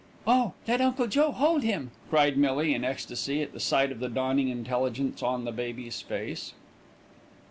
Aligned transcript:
"Oh! 0.25 0.53
let 0.67 0.81
Uncle 0.81 1.05
Joe 1.05 1.31
hold 1.31 1.61
him," 1.61 1.91
cried 2.09 2.35
Millie, 2.35 2.73
in 2.73 2.83
ecstasy 2.83 3.43
at 3.43 3.53
the 3.53 3.59
sight 3.59 3.91
of 3.91 3.99
the 3.99 4.09
dawning 4.09 4.47
intelligence 4.47 5.21
on 5.21 5.45
the 5.45 5.51
baby's 5.51 6.01
face. 6.01 6.53